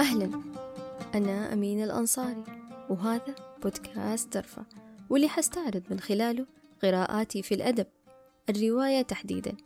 أهلا. 0.00 0.42
أنا 1.14 1.52
أمين 1.52 1.84
الأنصاري 1.84 2.44
وهذا 2.90 3.34
بودكاست 3.62 4.32
ترفة 4.32 4.64
واللي 5.10 5.28
حستعرض 5.28 5.82
من 5.90 6.00
خلاله 6.00 6.46
قراءاتي 6.82 7.42
في 7.42 7.54
الأدب. 7.54 7.86
الرواية 8.50 9.02
تحديدا. 9.02 9.56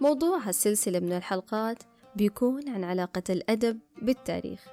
موضوع 0.00 0.38
هالسلسلة 0.38 1.00
من 1.00 1.12
الحلقات 1.12 1.82
بيكون 2.16 2.68
عن 2.68 2.84
علاقة 2.84 3.22
الأدب 3.30 3.78
بالتاريخ. 4.02 4.64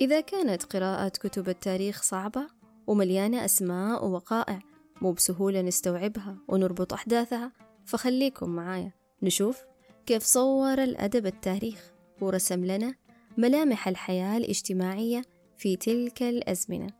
إذا 0.00 0.20
كانت 0.20 0.62
قراءة 0.64 1.08
كتب 1.08 1.48
التاريخ 1.48 2.02
صعبة 2.02 2.46
ومليانة 2.86 3.44
أسماء 3.44 4.04
ووقائع 4.04 4.58
مو 5.02 5.12
بسهولة 5.12 5.60
نستوعبها 5.60 6.36
ونربط 6.48 6.92
أحداثها 6.92 7.52
فخليكم 7.86 8.50
معايا 8.50 8.92
نشوف 9.22 9.62
كيف 10.06 10.22
صور 10.22 10.82
الأدب 10.82 11.26
التاريخ 11.26 11.92
ورسم 12.20 12.64
لنا 12.64 12.94
ملامح 13.40 13.88
الحياة 13.88 14.36
الاجتماعية 14.36 15.22
في 15.58 15.76
تلك 15.76 16.22
الأزمنة. 16.22 16.90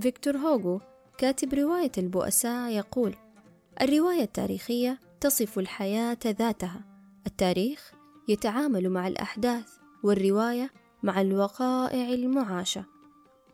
فيكتور 0.00 0.36
هوغو 0.36 0.80
كاتب 1.18 1.54
رواية 1.54 1.92
البؤساء 1.98 2.70
يقول 2.70 3.14
الرواية 3.82 4.22
التاريخية 4.22 5.00
تصف 5.20 5.58
الحياة 5.58 6.18
ذاتها. 6.26 6.80
التاريخ 7.26 7.92
يتعامل 8.28 8.90
مع 8.90 9.08
الأحداث 9.08 9.68
والرواية 10.04 10.70
مع 11.02 11.20
الوقائع 11.20 12.08
المعاشة. 12.08 12.84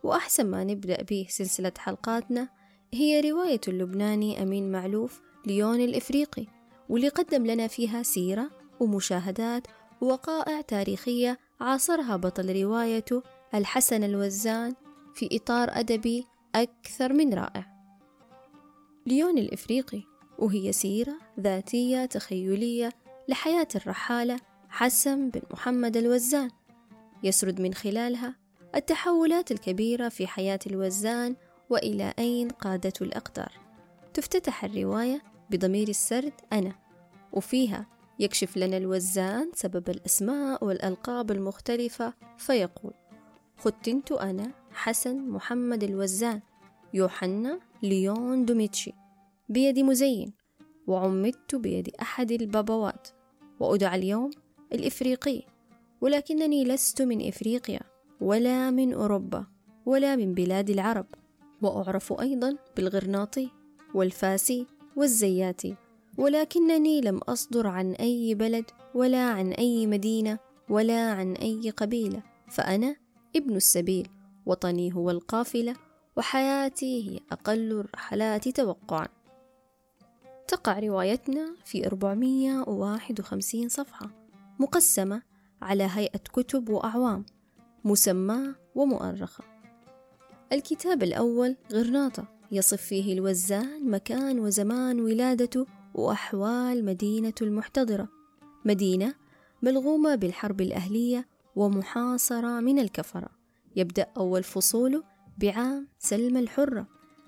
وأحسن 0.03 0.51
ما 0.51 0.63
نبدأ 0.63 1.03
به 1.03 1.25
سلسلة 1.29 1.71
حلقاتنا 1.77 2.49
هي 2.93 3.31
رواية 3.31 3.61
اللبناني 3.67 4.43
أمين 4.43 4.71
معلوف 4.71 5.21
ليون 5.45 5.81
الإفريقي 5.81 6.45
واللي 6.89 7.07
قدم 7.07 7.45
لنا 7.45 7.67
فيها 7.67 8.03
سيرة 8.03 8.49
ومشاهدات 8.79 9.67
ووقائع 10.01 10.61
تاريخية 10.61 11.39
عاصرها 11.59 12.15
بطل 12.15 12.61
روايته 12.61 13.23
الحسن 13.53 14.03
الوزان 14.03 14.73
في 15.15 15.29
إطار 15.31 15.69
أدبي 15.71 16.25
أكثر 16.55 17.13
من 17.13 17.33
رائع. 17.33 17.65
ليون 19.05 19.37
الإفريقي 19.37 20.03
وهي 20.39 20.71
سيرة 20.71 21.17
ذاتية 21.39 22.05
تخيلية 22.05 22.89
لحياة 23.27 23.67
الرحالة 23.75 24.39
حسن 24.69 25.29
بن 25.29 25.41
محمد 25.51 25.97
الوزان. 25.97 26.49
يسرد 27.23 27.61
من 27.61 27.73
خلالها 27.73 28.35
التحولات 28.75 29.51
الكبيرة 29.51 30.09
في 30.09 30.27
حياة 30.27 30.59
الوزان 30.67 31.35
وإلى 31.69 32.13
أين 32.19 32.49
قادته 32.49 33.03
الأقدار. 33.03 33.51
تفتتح 34.13 34.63
الرواية 34.63 35.21
بضمير 35.49 35.87
السرد 35.87 36.33
أنا 36.53 36.75
وفيها 37.33 37.98
يكشف 38.19 38.57
لنا 38.57 38.77
الوزان 38.77 39.51
سبب 39.53 39.89
الأسماء 39.89 40.65
والألقاب 40.65 41.31
المختلفة 41.31 42.13
فيقول 42.37 42.93
ختنت 43.57 44.11
أنا 44.11 44.51
حسن 44.71 45.29
محمد 45.29 45.83
الوزان 45.83 46.41
يوحنا 46.93 47.59
ليون 47.83 48.45
دوميتشي 48.45 48.93
بيد 49.49 49.79
مزين 49.79 50.33
وعمدت 50.87 51.55
بيد 51.55 51.89
أحد 52.01 52.31
البابوات 52.31 53.07
وأدعى 53.59 53.99
اليوم 53.99 54.31
الإفريقي 54.73 55.43
ولكنني 56.01 56.63
لست 56.63 57.01
من 57.01 57.27
إفريقيا 57.27 57.79
ولا 58.21 58.71
من 58.71 58.93
أوروبا 58.93 59.45
ولا 59.85 60.15
من 60.15 60.33
بلاد 60.33 60.69
العرب 60.69 61.05
وأعرف 61.61 62.13
أيضا 62.13 62.57
بالغرناطي 62.77 63.49
والفاسي 63.93 64.67
والزياتي. 64.95 65.75
ولكنني 66.19 67.01
لم 67.01 67.17
أصدر 67.17 67.67
عن 67.67 67.91
أي 67.91 68.35
بلد 68.35 68.65
ولا 68.95 69.23
عن 69.23 69.51
أي 69.51 69.87
مدينة 69.87 70.39
ولا 70.69 71.11
عن 71.11 71.33
أي 71.33 71.69
قبيلة 71.69 72.23
فأنا 72.49 72.95
ابن 73.35 73.55
السبيل 73.55 74.07
وطني 74.45 74.93
هو 74.95 75.11
القافلة 75.11 75.75
وحياتي 76.17 77.09
هي 77.09 77.19
أقل 77.31 77.71
الرحلات 77.71 78.47
توقعا. 78.47 79.07
تقع 80.47 80.79
روايتنا 80.79 81.55
في 81.65 81.87
451 81.87 83.69
صفحة 83.69 84.09
مقسمة 84.59 85.21
على 85.61 85.87
هيئة 85.91 86.19
كتب 86.33 86.69
وأعوام 86.69 87.25
مسماة 87.83 88.55
ومؤرخة. 88.75 89.43
الكتاب 90.51 91.03
الأول 91.03 91.55
غرناطة 91.73 92.27
يصف 92.51 92.81
فيه 92.81 93.13
الوزان 93.13 93.91
مكان 93.91 94.39
وزمان 94.39 95.01
ولادته 95.01 95.78
وأحوال 95.93 96.85
مدينة 96.85 97.33
المحتضرة. 97.41 98.07
مدينة 98.65 99.13
ملغومة 99.61 100.15
بالحرب 100.15 100.61
الأهلية 100.61 101.27
ومحاصرة 101.55 102.59
من 102.59 102.79
الكفرة. 102.79 103.29
يبدأ 103.75 104.07
أول 104.17 104.43
فصوله 104.43 105.03
بعام 105.37 105.87
سلم 105.99 106.37
الحرة. 106.37 106.87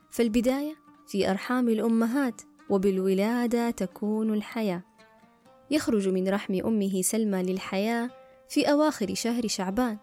فالبداية 0.09 0.75
في 1.07 1.31
أرحام 1.31 1.69
الأمهات 1.69 2.41
وبالولادة 2.69 3.69
تكون 3.69 4.33
الحياة. 4.33 4.83
يخرج 5.71 6.09
من 6.09 6.29
رحم 6.29 6.53
أمه 6.65 7.01
سلمى 7.01 7.43
للحياة 7.43 8.09
في 8.49 8.71
أواخر 8.71 9.13
شهر 9.13 9.47
شعبان. 9.47 9.97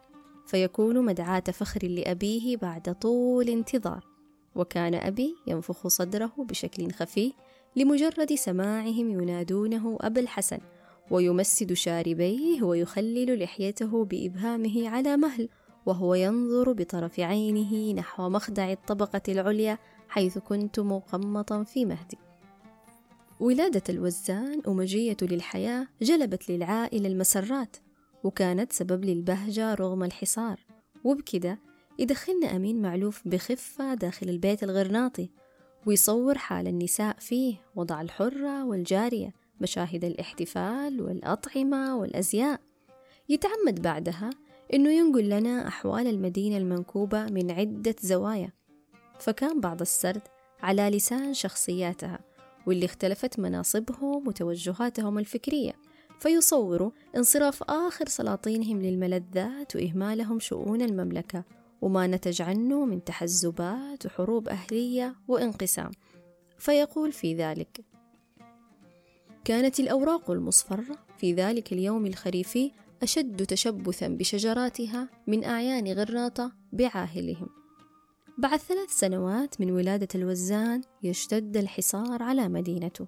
فيكون 0.47 1.05
مدعاة 1.05 1.45
فخر 1.53 1.87
لأبيه 1.87 2.57
بعد 2.57 2.97
طول 3.01 3.49
انتظار. 3.49 4.07
وكان 4.55 4.95
أبي 4.95 5.37
ينفخ 5.47 5.87
صدره 5.87 6.33
بشكل 6.39 6.93
خفي 6.93 7.33
لمجرد 7.79 8.35
سماعهم 8.35 9.11
ينادونه 9.11 9.99
أبا 10.01 10.21
الحسن 10.21 10.59
ويمسد 11.11 11.73
شاربيه 11.73 12.63
ويخلل 12.63 13.43
لحيته 13.43 14.05
بإبهامه 14.05 14.89
على 14.89 15.17
مهل 15.17 15.49
وهو 15.87 16.15
ينظر 16.15 16.73
بطرف 16.73 17.21
عينه 17.21 17.93
نحو 17.93 18.29
مخدع 18.29 18.73
الطبقة 18.73 19.23
العليا 19.29 19.79
حيث 20.09 20.39
كنت 20.39 20.81
مقمطا 20.81 21.63
في 21.63 21.85
مهدي. 21.85 22.19
ولادة 23.41 23.83
الوزان 23.89 24.63
ومجية 24.67 25.17
للحياة 25.23 25.89
جلبت 26.03 26.51
للعائلة 26.51 27.09
المسرات 27.09 27.77
وكانت 28.25 28.73
سبب 28.73 29.05
للبهجة 29.05 29.75
رغم 29.75 30.05
الحصار. 30.05 30.61
وبكده 31.05 31.59
يدخلنا 31.99 32.57
أمين 32.57 32.83
معلوف 32.83 33.29
بخفة 33.29 33.95
داخل 33.95 34.29
البيت 34.29 34.63
الغرناطي 34.63 35.31
ويصور 35.87 36.39
حال 36.39 36.69
النساء 36.69 37.17
فيه 37.19 37.57
وضع 37.77 38.01
الحرة 38.01 38.65
والجارية 38.65 39.33
مشاهد 39.61 40.05
الاحتفال 40.05 41.03
والأطعمة 41.03 41.97
والأزياء. 41.97 42.61
يتعمد 43.29 43.83
بعدها 43.83 44.31
أنه 44.75 44.91
ينقل 44.91 45.29
لنا 45.29 45.69
أحوال 45.69 46.07
المدينة 46.07 46.57
المنكوبة 46.57 47.25
من 47.25 47.51
عدة 47.51 47.95
زوايا. 48.01 48.53
فكان 49.21 49.61
بعض 49.61 49.81
السرد 49.81 50.23
على 50.63 50.91
لسان 50.91 51.35
شخصياتها 51.35 52.19
واللي 52.67 52.85
اختلفت 52.85 53.39
مناصبهم 53.39 54.29
وتوجهاتهم 54.29 55.19
الفكرية. 55.19 55.73
فيصوروا 56.21 56.91
انصراف 57.17 57.63
آخر 57.63 58.09
سلاطينهم 58.09 58.83
للملذات 58.83 59.77
وإهمالهم 59.77 60.41
شؤون 60.41 60.83
المملكة. 60.83 61.45
وما 61.81 62.07
نتج 62.07 62.43
عنه 62.43 62.85
من 62.85 63.05
تحزبات 63.05 64.07
وحروب 64.07 64.49
أهلية 64.49 65.15
وانقسام. 65.29 65.91
فيقول 66.59 67.13
في 67.13 67.35
ذلك 67.35 67.81
كانت 69.45 69.81
الأوراق 69.81 70.31
المصفرة 70.31 70.99
في 71.19 71.33
ذلك 71.33 71.73
اليوم 71.73 72.07
الخريفي 72.07 72.73
أشد 73.03 73.47
تشبثا 73.47 74.09
بشجراتها 74.09 75.09
من 75.27 75.45
أعيان 75.45 75.93
غرناطة 75.93 76.53
بعاهلهم. 76.73 77.49
بعد 78.39 78.59
ثلاث 78.59 78.91
سنوات 78.91 79.61
من 79.61 79.71
ولادة 79.71 80.09
الوزان 80.15 80.83
يشتد 81.03 81.57
الحصار 81.57 82.23
على 82.23 82.49
مدينته 82.49 83.07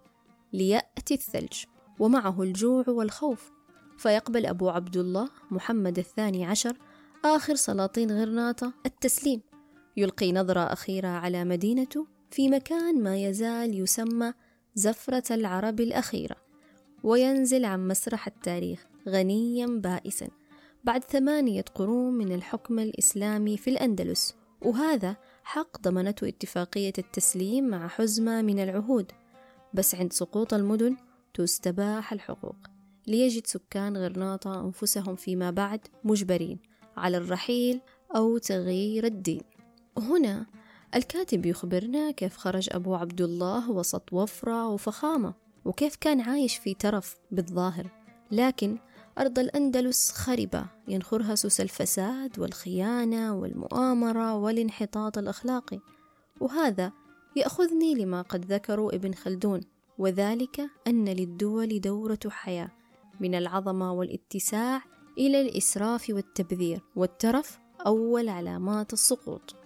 ليأتي 0.52 1.14
الثلج 1.14 1.64
ومعه 1.98 2.42
الجوع 2.42 2.84
والخوف. 2.88 3.50
فيقبل 3.98 4.46
أبو 4.46 4.68
عبد 4.68 4.96
الله 4.96 5.28
محمد 5.50 5.98
الثاني 5.98 6.44
عشر 6.44 6.76
آخر 7.24 7.54
سلاطين 7.54 8.10
غرناطة 8.10 8.72
التسليم. 8.86 9.40
يلقي 9.96 10.32
نظرة 10.32 10.60
أخيرة 10.60 11.08
على 11.08 11.44
مدينته 11.44 12.06
في 12.30 12.48
مكان 12.48 13.02
ما 13.02 13.16
يزال 13.16 13.80
يسمى 13.80 14.32
زفرة 14.74 15.34
العرب 15.34 15.80
الأخيرة 15.80 16.36
وينزل 17.02 17.64
عن 17.64 17.88
مسرح 17.88 18.26
التاريخ 18.26 18.86
غنيا 19.08 19.66
بائسا. 19.66 20.28
بعد 20.84 21.04
ثمانية 21.04 21.64
قرون 21.74 22.14
من 22.14 22.32
الحكم 22.32 22.78
الإسلامي 22.78 23.56
في 23.56 23.70
الأندلس 23.70 24.34
وهذا 24.62 25.16
حق 25.44 25.80
ضمنته 25.80 26.28
اتفاقية 26.28 26.92
التسليم 26.98 27.68
مع 27.68 27.88
حزمة 27.88 28.42
من 28.42 28.58
العهود. 28.58 29.12
بس 29.74 29.94
عند 29.94 30.12
سقوط 30.12 30.54
المدن 30.54 30.96
تستباح 31.34 32.12
الحقوق. 32.12 32.56
ليجد 33.06 33.46
سكان 33.46 33.96
غرناطة 33.96 34.64
أنفسهم 34.64 35.16
فيما 35.16 35.50
بعد 35.50 35.80
مجبرين. 36.04 36.69
على 36.96 37.16
الرحيل 37.16 37.80
أو 38.16 38.38
تغيير 38.38 39.04
الدين. 39.04 39.42
هنا 39.98 40.46
الكاتب 40.94 41.46
يخبرنا 41.46 42.10
كيف 42.10 42.36
خرج 42.36 42.68
أبو 42.72 42.94
عبد 42.94 43.20
الله 43.20 43.70
وسط 43.70 44.12
وفرة 44.12 44.68
وفخامة 44.68 45.34
وكيف 45.64 45.96
كان 45.96 46.20
عايش 46.20 46.56
في 46.56 46.74
ترف 46.74 47.16
بالظاهر. 47.30 47.86
لكن 48.30 48.78
أرض 49.18 49.38
الأندلس 49.38 50.12
خربة 50.12 50.66
ينخرها 50.88 51.34
سوس 51.34 51.60
الفساد 51.60 52.38
والخيانة 52.38 53.34
والمؤامرة 53.34 54.34
والانحطاط 54.34 55.18
الأخلاقي. 55.18 55.80
وهذا 56.40 56.92
يأخذني 57.36 57.94
لما 57.94 58.22
قد 58.22 58.52
ذكروا 58.52 58.94
ابن 58.94 59.14
خلدون 59.14 59.60
وذلك 59.98 60.70
أن 60.86 61.08
للدول 61.08 61.80
دورة 61.80 62.18
حياة 62.28 62.70
من 63.20 63.34
العظمة 63.34 63.92
والاتساع 63.92 64.82
إلى 65.20 65.40
الإسراف 65.40 66.10
والتبذير 66.10 66.80
والترف 66.96 67.58
أول 67.86 68.28
علامات 68.28 68.92
السقوط. 68.92 69.56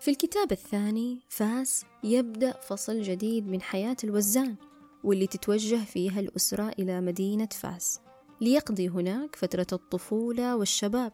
في 0.00 0.10
الكتاب 0.10 0.52
الثاني 0.52 1.18
فاس 1.28 1.84
يبدأ 2.04 2.52
فصل 2.52 3.02
جديد 3.02 3.48
من 3.48 3.62
حياة 3.62 3.96
الوزان 4.04 4.56
واللي 5.04 5.26
تتوجه 5.26 5.84
فيها 5.84 6.20
الأسرة 6.20 6.68
إلى 6.78 7.00
مدينة 7.00 7.48
فاس. 7.52 8.00
ليقضي 8.40 8.88
هناك 8.88 9.36
فترة 9.36 9.66
الطفولة 9.72 10.56
والشباب. 10.56 11.12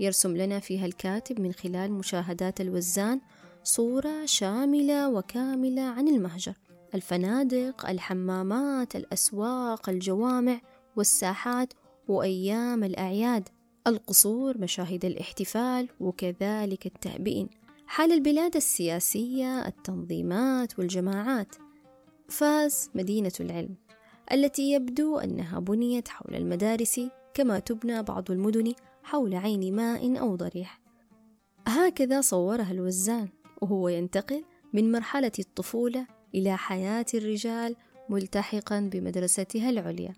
يرسم 0.00 0.36
لنا 0.36 0.60
فيها 0.60 0.86
الكاتب 0.86 1.40
من 1.40 1.52
خلال 1.52 1.92
مشاهدات 1.92 2.60
الوزان 2.60 3.20
صورة 3.64 4.24
شاملة 4.24 5.08
وكاملة 5.08 5.82
عن 5.82 6.08
المهجر. 6.08 6.54
الفنادق 6.94 7.88
الحمامات 7.88 8.96
الأسواق 8.96 9.88
الجوامع 9.88 10.60
والساحات 10.96 11.72
وأيام 12.08 12.84
الأعياد 12.84 13.48
القصور 13.86 14.58
مشاهد 14.58 15.04
الاحتفال 15.04 15.88
وكذلك 16.00 16.86
التعبئين. 16.86 17.48
حال 17.86 18.12
البلاد 18.12 18.56
السياسية 18.56 19.66
التنظيمات 19.66 20.78
والجماعات. 20.78 21.54
فاس 22.28 22.90
مدينة 22.94 23.32
العلم 23.40 23.74
التي 24.32 24.72
يبدو 24.72 25.18
أنها 25.18 25.58
بنيت 25.58 26.08
حول 26.08 26.34
المدارس 26.34 27.00
كما 27.34 27.58
تبنى 27.58 28.02
بعض 28.02 28.30
المدن 28.30 28.72
حول 29.02 29.34
عين 29.34 29.76
ماء 29.76 30.20
أو 30.20 30.36
ضريح. 30.36 30.80
هكذا 31.66 32.20
صورها 32.20 32.72
الوزان 32.72 33.28
وهو 33.62 33.88
ينتقل 33.88 34.44
من 34.72 34.92
مرحلة 34.92 35.32
الطفولة 35.38 36.06
إلى 36.34 36.56
حياة 36.56 37.06
الرجال 37.14 37.76
ملتحقا 38.08 38.80
بمدرستها 38.92 39.70
العليا. 39.70 40.12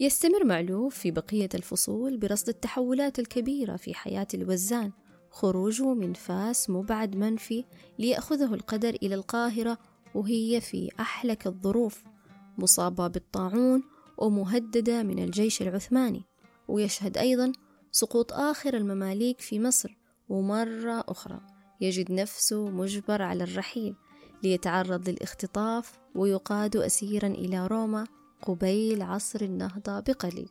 يستمر 0.00 0.44
معلوف 0.44 0.98
في 0.98 1.10
بقية 1.10 1.48
الفصول 1.54 2.16
برصد 2.16 2.48
التحولات 2.48 3.18
الكبيرة 3.18 3.76
في 3.76 3.94
حياة 3.94 4.26
الوزان 4.34 4.92
خروجه 5.30 5.94
من 5.94 6.12
فاس 6.12 6.70
مبعد 6.70 7.16
منفي 7.16 7.64
ليأخذه 7.98 8.54
القدر 8.54 8.88
إلى 9.02 9.14
القاهرة 9.14 9.78
وهي 10.14 10.60
في 10.60 10.88
أحلك 11.00 11.46
الظروف 11.46 12.02
مصابة 12.58 13.08
بالطاعون 13.08 13.82
ومهددة 14.18 15.02
من 15.02 15.18
الجيش 15.18 15.62
العثماني. 15.62 16.24
ويشهد 16.68 17.18
أيضا 17.18 17.52
سقوط 17.92 18.32
آخر 18.32 18.74
المماليك 18.74 19.40
في 19.40 19.60
مصر 19.60 19.96
ومرة 20.28 21.04
أخرى. 21.08 21.40
يجد 21.80 22.12
نفسه 22.12 22.68
مجبر 22.68 23.22
على 23.22 23.44
الرحيل 23.44 23.94
ليتعرض 24.42 25.08
للاختطاف 25.08 25.98
ويقاد 26.14 26.76
أسيرا 26.76 27.28
إلى 27.28 27.66
روما 27.66 28.06
قبيل 28.42 29.02
عصر 29.02 29.40
النهضة 29.40 30.00
بقليل. 30.00 30.48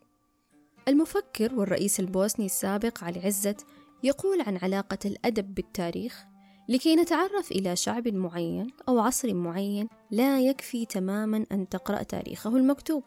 المفكر 0.87 1.55
والرئيس 1.55 1.99
البوسني 1.99 2.45
السابق 2.45 3.03
علي 3.03 3.19
عزت 3.19 3.65
يقول 4.03 4.41
عن 4.41 4.57
علاقة 4.57 4.97
الأدب 5.05 5.55
بالتاريخ 5.55 6.25
لكي 6.69 6.95
نتعرف 6.95 7.51
إلى 7.51 7.75
شعب 7.75 8.07
معين 8.07 8.67
أو 8.89 8.99
عصر 8.99 9.33
معين 9.33 9.87
لا 10.11 10.41
يكفي 10.41 10.85
تماما 10.85 11.45
أن 11.51 11.69
تقرأ 11.69 12.03
تاريخه 12.03 12.57
المكتوب. 12.57 13.03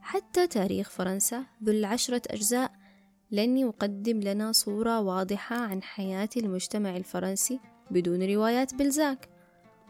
حتى 0.00 0.46
تاريخ 0.46 0.90
فرنسا 0.90 1.44
ذو 1.64 1.72
العشرة 1.72 2.22
أجزاء 2.26 2.72
لن 3.30 3.58
يقدم 3.58 4.20
لنا 4.20 4.52
صورة 4.52 5.00
واضحة 5.00 5.56
عن 5.56 5.82
حياة 5.82 6.28
المجتمع 6.36 6.96
الفرنسي 6.96 7.60
بدون 7.90 8.22
روايات 8.22 8.74
بلزاك 8.74 9.28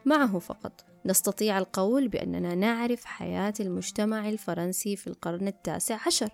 معه 0.04 0.38
فقط. 0.38 0.93
نستطيع 1.06 1.58
القول 1.58 2.08
بأننا 2.08 2.54
نعرف 2.54 3.04
حياة 3.04 3.54
المجتمع 3.60 4.28
الفرنسي 4.28 4.96
في 4.96 5.06
القرن 5.06 5.48
التاسع 5.48 5.98
عشر. 6.06 6.30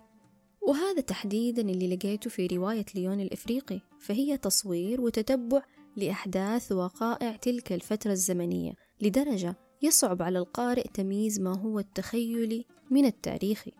وهذا 0.63 1.01
تحديدا 1.01 1.63
اللي 1.63 1.97
لقيته 1.97 2.31
في 2.31 2.47
رواية 2.47 2.85
ليون 2.95 3.21
الإفريقي 3.21 3.81
فهي 4.01 4.37
تصوير 4.37 5.01
وتتبع 5.01 5.63
لأحداث 5.97 6.73
وقائع 6.73 7.37
تلك 7.37 7.73
الفترة 7.73 8.13
الزمنية 8.13 8.73
لدرجة 9.01 9.57
يصعب 9.83 10.23
على 10.23 10.39
القارئ 10.39 10.89
تمييز 10.95 11.41
ما 11.41 11.59
هو 11.59 11.79
التخيلي 11.79 12.65
من 12.91 13.05
التاريخي 13.05 13.73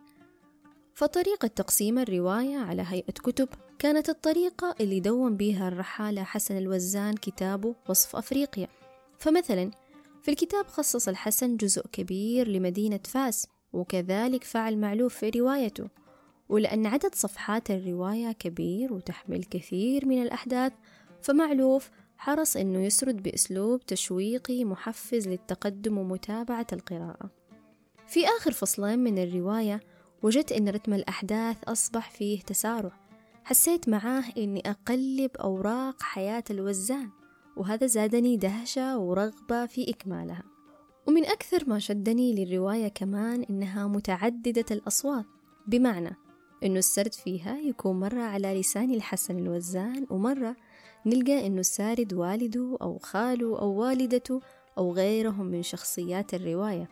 فطريقة 0.93 1.47
تقسيم 1.47 1.99
الرواية 1.99 2.57
على 2.57 2.85
هيئة 2.87 3.11
كتب 3.11 3.49
كانت 3.79 4.09
الطريقة 4.09 4.75
اللي 4.79 4.99
دون 4.99 5.37
بها 5.37 5.67
الرحالة 5.67 6.23
حسن 6.23 6.57
الوزان 6.57 7.13
كتابه 7.13 7.75
وصف 7.89 8.15
أفريقيا. 8.15 8.67
فمثلا 9.19 9.71
في 10.21 10.31
الكتاب 10.31 10.67
خصص 10.67 11.07
الحسن 11.07 11.57
جزء 11.57 11.81
كبير 11.91 12.47
لمدينة 12.47 12.99
فاس 13.05 13.47
وكذلك 13.73 14.43
فعل 14.43 14.77
معلوف 14.77 15.15
في 15.15 15.29
روايته. 15.29 15.87
ولأن 16.49 16.85
عدد 16.85 17.15
صفحات 17.15 17.71
الرواية 17.71 18.31
كبير 18.31 18.93
وتحمل 18.93 19.43
كثير 19.43 20.05
من 20.05 20.21
الأحداث 20.21 20.73
فمعلوف 21.21 21.89
حرص 22.17 22.57
أنه 22.57 22.85
يسرد 22.85 23.23
بأسلوب 23.23 23.85
تشويقي 23.85 24.65
محفز 24.65 25.27
للتقدم 25.27 25.97
ومتابعة 25.97 26.67
القراءة. 26.73 27.29
في 28.07 28.25
آخر 28.27 28.51
فصلين 28.51 28.99
من 28.99 29.17
الرواية 29.17 29.79
وجدت 30.23 30.51
أن 30.51 30.69
رتم 30.69 30.93
الأحداث 30.93 31.57
أصبح 31.63 32.11
فيه 32.11 32.41
تسارع. 32.41 32.91
حسيت 33.43 33.89
معاه 33.89 34.23
أني 34.37 34.63
أقلب 34.65 35.31
أوراق 35.37 36.01
حياة 36.01 36.43
الوزان. 36.49 37.09
وهذا 37.57 37.87
زادني 37.87 38.37
دهشة 38.37 38.97
ورغبة 38.97 39.65
في 39.65 39.89
إكمالها. 39.89 40.43
ومن 41.07 41.25
أكثر 41.25 41.69
ما 41.69 41.79
شدني 41.79 42.35
للرواية 42.35 42.87
كمان 42.87 43.43
إنها 43.43 43.87
متعددة 43.87 44.65
الأصوات 44.71 45.25
بمعنى 45.67 46.17
إنه 46.63 46.79
السرد 46.79 47.13
فيها 47.13 47.57
يكون 47.57 47.99
مرة 47.99 48.21
على 48.21 48.59
لسان 48.59 48.93
الحسن 48.93 49.39
الوزان 49.39 50.07
ومرة 50.09 50.55
نلقى 51.05 51.47
إنه 51.47 51.59
السارد 51.59 52.13
والده 52.13 52.77
أو 52.81 52.97
خاله 52.97 53.59
أو 53.59 53.69
والدته 53.69 54.41
أو 54.77 54.93
غيرهم 54.93 55.45
من 55.45 55.63
شخصيات 55.63 56.33
الرواية. 56.33 56.89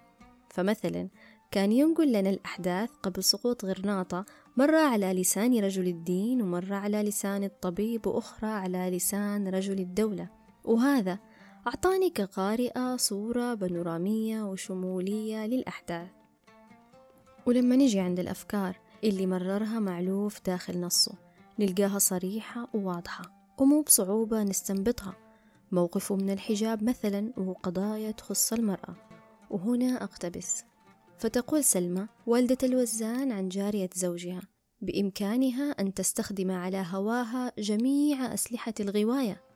فمثلا 0.49 1.09
كان 1.51 1.71
ينقل 1.71 2.11
لنا 2.11 2.29
الأحداث 2.29 2.89
قبل 3.03 3.23
سقوط 3.23 3.65
غرناطة 3.65 4.25
مرة 4.57 4.77
على 4.77 5.13
لسان 5.13 5.59
رجل 5.59 5.87
الدين 5.87 6.41
ومرة 6.41 6.75
على 6.75 7.03
لسان 7.03 7.43
الطبيب 7.43 8.07
وأخرى 8.07 8.49
على 8.49 8.89
لسان 8.89 9.47
رجل 9.47 9.79
الدولة. 9.79 10.38
وهذا 10.63 11.19
أعطاني 11.67 12.09
كقارئة 12.09 12.95
صورة 12.95 13.53
بانورامية 13.53 14.43
وشمولية 14.43 15.45
للأحداث. 15.45 16.09
ولما 17.45 17.75
نجي 17.75 17.99
عند 17.99 18.19
الأفكار 18.19 18.79
اللي 19.03 19.25
مررها 19.25 19.79
معلوف 19.79 20.41
داخل 20.45 20.79
نصه 20.79 21.13
نلقاها 21.59 21.99
صريحة 21.99 22.67
وواضحة 22.73 23.53
ومو 23.57 23.81
بصعوبة 23.81 24.43
نستنبطها. 24.43 25.15
موقفه 25.71 26.15
من 26.15 26.29
الحجاب 26.29 26.83
مثلا 26.83 27.33
وهو 27.37 27.53
قضايا 27.53 28.11
تخص 28.11 28.53
المرأة. 28.53 28.95
وهنا 29.49 30.03
أقتبس. 30.03 30.63
فتقول 31.17 31.63
سلمى 31.63 32.07
والدة 32.27 32.57
الوزان 32.63 33.31
عن 33.31 33.49
جارية 33.49 33.89
زوجها 33.93 34.41
بإمكانها 34.81 35.71
أن 35.71 35.93
تستخدم 35.93 36.51
على 36.51 36.85
هواها 36.91 37.51
جميع 37.57 38.33
أسلحة 38.33 38.73
الغواية. 38.79 39.48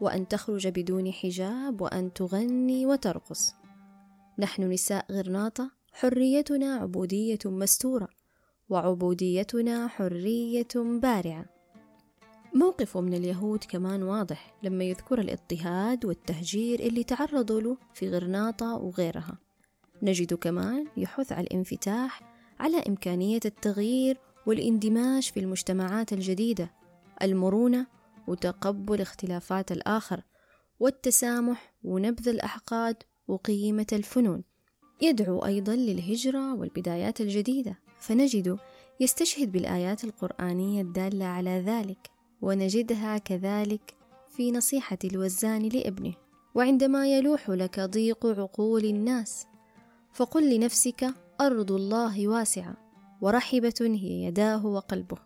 وأن 0.00 0.28
تخرج 0.28 0.68
بدون 0.68 1.12
حجاب 1.12 1.80
وأن 1.80 2.12
تغني 2.12 2.86
وترقص. 2.86 3.54
نحن 4.38 4.72
نساء 4.72 5.06
غرناطة 5.12 5.70
حريتنا 5.92 6.74
عبودية 6.74 7.38
مستورة 7.44 8.08
وعبوديتنا 8.68 9.88
حرية 9.88 10.68
بارعة. 10.76 11.44
موقفه 12.54 13.00
من 13.00 13.14
اليهود 13.14 13.64
كمان 13.64 14.02
واضح 14.02 14.54
لما 14.62 14.84
يذكر 14.84 15.20
الاضطهاد 15.20 16.04
والتهجير 16.04 16.80
اللي 16.80 17.04
تعرضوا 17.04 17.60
له 17.60 17.76
في 17.94 18.10
غرناطة 18.10 18.74
وغيرها. 18.74 19.38
نجد 20.02 20.34
كمان 20.34 20.86
يحث 20.96 21.32
على 21.32 21.46
الانفتاح 21.46 22.22
على 22.60 22.76
إمكانية 22.88 23.40
التغيير 23.44 24.18
والاندماج 24.46 25.22
في 25.22 25.40
المجتمعات 25.40 26.12
الجديدة 26.12 26.70
المرونة 27.22 27.86
وتقبل 28.28 29.00
اختلافات 29.00 29.72
الآخر 29.72 30.22
والتسامح 30.80 31.74
ونبذ 31.82 32.28
الأحقاد 32.28 32.96
وقيمة 33.28 33.86
الفنون. 33.92 34.44
يدعو 35.02 35.38
أيضا 35.38 35.74
للهجرة 35.74 36.54
والبدايات 36.54 37.20
الجديدة. 37.20 37.78
فنجد 38.00 38.58
يستشهد 39.00 39.52
بالآيات 39.52 40.04
القرآنية 40.04 40.82
الدالة 40.82 41.24
على 41.24 41.62
ذلك 41.66 42.10
ونجدها 42.42 43.18
كذلك 43.18 43.94
في 44.30 44.52
نصيحة 44.52 44.98
الوزان 45.04 45.68
لابنه. 45.68 46.14
وعندما 46.54 47.08
يلوح 47.08 47.50
لك 47.50 47.80
ضيق 47.80 48.26
عقول 48.26 48.84
الناس 48.84 49.46
فقل 50.12 50.54
لنفسك 50.54 51.14
أرض 51.40 51.72
الله 51.72 52.28
واسعة 52.28 52.76
ورحبة 53.20 53.74
هي 53.80 54.24
يداه 54.24 54.66
وقلبه 54.66 55.18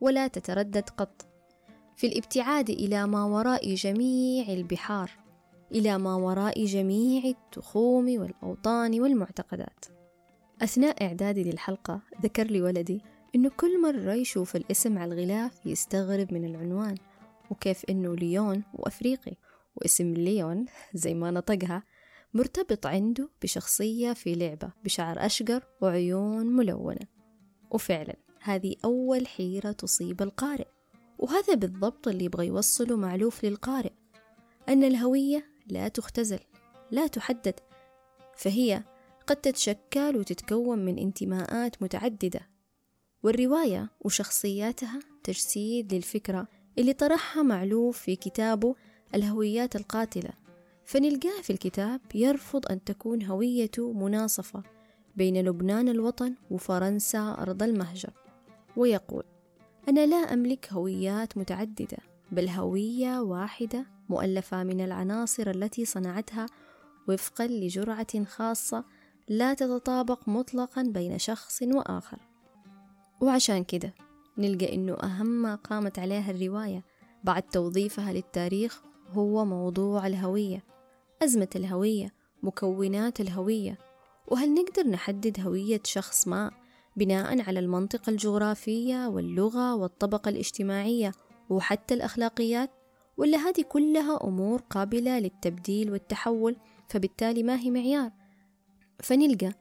ولا 0.00 0.26
تتردد 0.26 0.88
قط. 0.88 1.31
في 1.96 2.06
الابتعاد 2.06 2.70
إلى 2.70 3.06
ما 3.06 3.24
وراء 3.24 3.74
جميع 3.74 4.48
البحار 4.48 5.10
إلى 5.72 5.98
ما 5.98 6.14
وراء 6.14 6.64
جميع 6.64 7.24
التخوم 7.24 8.20
والأوطان 8.20 9.00
والمعتقدات. 9.00 9.84
أثناء 10.62 11.04
إعدادي 11.06 11.44
للحلقة 11.44 12.00
ذكر 12.22 12.44
لي 12.44 12.62
ولدي 12.62 13.00
إنه 13.34 13.50
كل 13.56 13.82
مرة 13.82 14.12
يشوف 14.12 14.56
الاسم 14.56 14.98
على 14.98 15.14
الغلاف 15.14 15.66
يستغرب 15.66 16.34
من 16.34 16.44
العنوان 16.44 16.94
وكيف 17.50 17.84
إنه 17.90 18.16
ليون 18.16 18.62
وأفريقي 18.74 19.36
واسم 19.76 20.14
ليون 20.14 20.66
زي 20.94 21.14
ما 21.14 21.30
نطقها 21.30 21.82
مرتبط 22.34 22.86
عنده 22.86 23.28
بشخصية 23.42 24.12
في 24.12 24.34
لعبة 24.34 24.72
بشعر 24.84 25.26
أشقر 25.26 25.62
وعيون 25.80 26.46
ملونة. 26.46 27.06
وفعلا 27.70 28.16
هذه 28.42 28.74
أول 28.84 29.26
حيرة 29.26 29.72
تصيب 29.72 30.22
القارئ. 30.22 30.66
وهذا 31.22 31.54
بالضبط 31.54 32.08
اللي 32.08 32.24
يبغى 32.24 32.46
يوصله 32.46 32.96
معلوف 32.96 33.44
للقارئ 33.44 33.92
أن 34.68 34.84
الهوية 34.84 35.46
لا 35.66 35.88
تختزل 35.88 36.38
لا 36.90 37.06
تحدد 37.06 37.54
فهي 38.36 38.82
قد 39.26 39.36
تتشكل 39.36 40.16
وتتكون 40.16 40.84
من 40.84 40.98
انتماءات 40.98 41.82
متعددة 41.82 42.40
والرواية 43.22 43.90
وشخصياتها 44.00 45.00
تجسيد 45.24 45.94
للفكرة 45.94 46.48
اللي 46.78 46.92
طرحها 46.92 47.42
معلوف 47.42 47.98
في 47.98 48.16
كتابه 48.16 48.74
الهويات 49.14 49.76
القاتلة. 49.76 50.30
فنلقاه 50.84 51.42
في 51.42 51.50
الكتاب 51.50 52.00
يرفض 52.14 52.72
أن 52.72 52.84
تكون 52.84 53.22
هويته 53.22 53.92
مناصفة 53.92 54.62
بين 55.16 55.44
لبنان 55.44 55.88
الوطن 55.88 56.34
وفرنسا 56.50 57.36
أرض 57.38 57.62
المهجر 57.62 58.12
ويقول 58.76 59.24
أنا 59.88 60.06
لا 60.06 60.16
أملك 60.16 60.72
هويات 60.72 61.38
متعددة 61.38 61.98
بل 62.32 62.48
هوية 62.48 63.20
واحدة 63.20 63.86
مؤلفة 64.08 64.62
من 64.64 64.80
العناصر 64.80 65.50
التي 65.50 65.84
صنعتها 65.84 66.46
وفقا 67.08 67.46
لجرعة 67.46 68.24
خاصة 68.24 68.84
لا 69.28 69.54
تتطابق 69.54 70.28
مطلقا 70.28 70.82
بين 70.82 71.18
شخص 71.18 71.62
وآخر. 71.62 72.18
وعشان 73.20 73.64
كده 73.64 73.94
نلقى 74.38 74.74
إنه 74.74 74.94
أهم 74.94 75.26
ما 75.26 75.54
قامت 75.54 75.98
عليها 75.98 76.30
الرواية 76.30 76.82
بعد 77.24 77.42
توظيفها 77.42 78.12
للتاريخ 78.12 78.82
هو 79.10 79.44
موضوع 79.44 80.06
الهوية 80.06 80.62
أزمة 81.22 81.48
الهوية 81.56 82.12
مكونات 82.42 83.20
الهوية. 83.20 83.78
وهل 84.28 84.54
نقدر 84.54 84.86
نحدد 84.86 85.40
هوية 85.40 85.80
شخص 85.84 86.28
ما؟ 86.28 86.50
بناء 86.96 87.40
على 87.40 87.60
المنطقة 87.60 88.10
الجغرافية 88.10 89.08
واللغة 89.08 89.74
والطبقة 89.74 90.28
الاجتماعية 90.28 91.12
وحتى 91.50 91.94
الأخلاقيات 91.94 92.70
ولا 93.16 93.38
هذه 93.38 93.62
كلها 93.68 94.24
أمور 94.24 94.60
قابلة 94.60 95.18
للتبديل 95.18 95.90
والتحول 95.90 96.56
فبالتالي 96.88 97.42
ما 97.42 97.56
هي 97.58 97.70
معيار؟ 97.70 98.10
فنلقى 99.02 99.52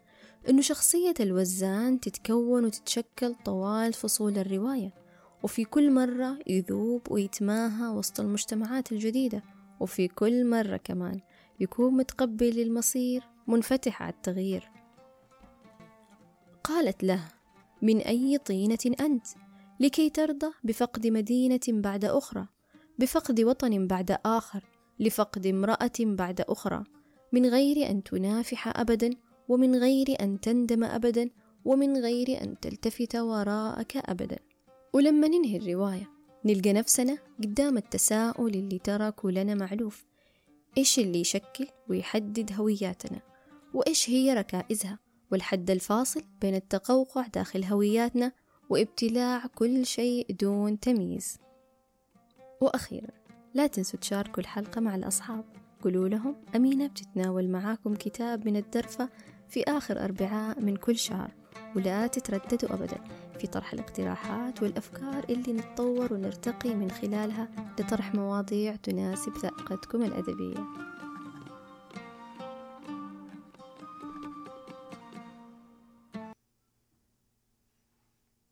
أنه 0.50 0.62
شخصية 0.62 1.14
الوزان 1.20 2.00
تتكون 2.00 2.66
وتتشكل 2.66 3.36
طوال 3.46 3.94
فصول 3.94 4.38
الرواية 4.38 4.94
وفي 5.44 5.66
كل 5.66 5.92
مرة 5.92 6.40
يذوب 6.48 7.12
ويتماهى 7.12 7.88
وسط 7.88 8.20
المجتمعات 8.20 8.92
الجديدة 8.92 9.44
وفي 9.80 10.08
كل 10.08 10.50
مرة 10.50 10.78
كمان 10.78 11.20
يكون 11.60 11.94
متقبل 11.94 12.50
للمصير 12.50 13.24
منفتح 13.48 14.02
على 14.02 14.14
التغيير. 14.14 14.81
قالت 16.64 17.04
له 17.04 17.28
من 17.82 17.98
أي 17.98 18.38
طينة 18.38 18.96
أنت؟ 19.00 19.28
لكي 19.80 20.10
ترضى 20.10 20.52
بفقد 20.64 21.08
مدينة 21.08 21.60
بعد 21.68 22.06
أخرى 22.06 22.48
بفقد 23.00 23.42
وطن 23.42 23.88
بعد 23.88 24.18
آخر 24.26 24.64
لفقد 25.00 25.48
امرأة 25.48 25.92
بعد 26.00 26.42
أخرى 26.42 26.84
من 27.32 27.46
غير 27.46 27.90
أن 27.90 28.04
تنافح 28.04 28.80
أبدا 28.80 29.10
ومن 29.50 29.76
غير 29.76 30.08
أن 30.22 30.40
تندم 30.40 30.84
أبدا 30.84 31.30
ومن 31.66 31.98
غير 31.98 32.42
أن 32.44 32.60
تلتفت 32.60 33.16
وراءك 33.16 33.98
أبدا. 33.98 34.40
ولما 34.94 35.28
ننهي 35.28 35.58
الرواية 35.58 36.10
نلقى 36.46 36.74
نفسنا 36.74 37.18
قدام 37.44 37.78
التساؤل 37.78 38.54
اللي 38.54 38.80
تركه 38.80 39.32
لنا 39.32 39.56
معلوف. 39.56 40.06
إيش 40.78 41.00
اللي 41.00 41.20
يشكل 41.22 41.68
ويحدد 41.90 42.54
هوياتنا؟ 42.54 43.20
وإيش 43.74 44.10
هي 44.10 44.34
ركائزها؟ 44.34 45.00
والحد 45.32 45.72
الفاصل 45.72 46.24
بين 46.42 46.56
التقوقع 46.56 47.28
داخل 47.28 47.64
هوياتنا 47.64 48.32
وابتلاع 48.70 49.46
كل 49.56 49.86
شيء 49.86 50.36
دون 50.42 50.80
تمييز. 50.80 51.38
وأخيرا 52.62 53.12
لا 53.54 53.68
تنسوا 53.68 54.00
تشاركوا 54.00 54.40
الحلقة 54.44 54.82
مع 54.82 54.96
الأصحاب. 54.96 55.46
قولوا 55.84 56.10
لهم 56.10 56.36
أمينة 56.56 56.88
بتتناول 56.88 57.50
معاكم 57.50 57.96
كتاب 57.96 58.46
من 58.46 58.56
الدرفة 58.56 59.10
في 59.50 59.64
آخر 59.64 60.04
أربعاء 60.04 60.60
من 60.60 60.76
كل 60.76 60.98
شهر. 60.98 61.32
ولا 61.76 62.08
تترددوا 62.08 62.74
أبدا 62.74 62.98
في 63.40 63.48
طرح 63.48 63.74
الاقتراحات 63.74 64.64
والأفكار 64.64 65.24
اللي 65.30 65.54
نتطور 65.54 66.14
ونرتقي 66.14 66.76
من 66.76 66.92
خلالها 66.92 67.48
لطرح 67.80 68.16
مواضيع 68.16 68.76
تناسب 68.76 69.38
ذائقتكم 69.38 70.04
الأدبية. 70.04 70.91